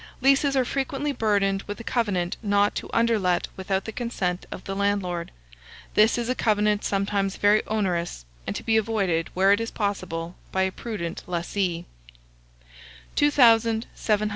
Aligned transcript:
Leases 0.19 0.55
are 0.55 0.65
frequently 0.65 1.11
burdened 1.11 1.61
with 1.67 1.79
a 1.79 1.83
covenant 1.83 2.35
not 2.41 2.73
to 2.73 2.89
underlet 2.91 3.47
without 3.55 3.85
the 3.85 3.91
consent 3.91 4.47
of 4.49 4.63
the 4.63 4.75
landlord: 4.75 5.29
this 5.93 6.17
is 6.17 6.27
a 6.27 6.33
covenant 6.33 6.83
sometimes 6.83 7.35
very 7.37 7.63
onerous, 7.67 8.25
and 8.47 8.55
to 8.55 8.63
be 8.63 8.77
avoided, 8.77 9.29
where 9.35 9.51
it 9.51 9.61
is 9.61 9.69
possible, 9.69 10.35
by 10.51 10.63
a 10.63 10.71
prudent 10.71 11.21
lessee. 11.27 11.85
2704. 13.15 14.29